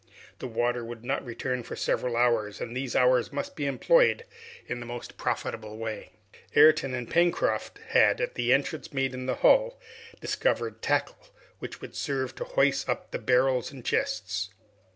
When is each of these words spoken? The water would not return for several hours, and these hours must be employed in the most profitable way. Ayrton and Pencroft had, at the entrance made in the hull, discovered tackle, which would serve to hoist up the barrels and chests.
The 0.39 0.47
water 0.47 0.83
would 0.83 1.05
not 1.05 1.23
return 1.23 1.61
for 1.61 1.75
several 1.75 2.17
hours, 2.17 2.59
and 2.59 2.75
these 2.75 2.95
hours 2.95 3.31
must 3.31 3.55
be 3.55 3.67
employed 3.67 4.25
in 4.65 4.79
the 4.79 4.85
most 4.87 5.15
profitable 5.15 5.77
way. 5.77 6.09
Ayrton 6.55 6.95
and 6.95 7.07
Pencroft 7.07 7.77
had, 7.89 8.19
at 8.19 8.33
the 8.33 8.51
entrance 8.51 8.91
made 8.91 9.13
in 9.13 9.27
the 9.27 9.35
hull, 9.35 9.79
discovered 10.19 10.81
tackle, 10.81 11.27
which 11.59 11.81
would 11.81 11.95
serve 11.95 12.33
to 12.37 12.43
hoist 12.43 12.89
up 12.89 13.11
the 13.11 13.19
barrels 13.19 13.71
and 13.71 13.85
chests. 13.85 14.49